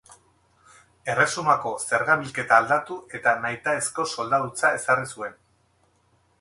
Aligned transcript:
Erresumako 1.13 1.73
zerga-bilketa 1.83 2.59
aldatu 2.63 2.99
eta 3.21 3.37
nahitaezko 3.47 4.09
soldadutza 4.17 4.73
ezarri 4.81 5.11
zuen. 5.17 5.41